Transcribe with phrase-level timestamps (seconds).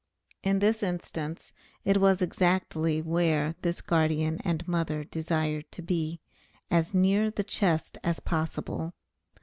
[0.41, 1.53] In this instance
[1.85, 6.19] it was exactly where this guardian and mother desired to be
[6.71, 8.95] as near the chest as possible.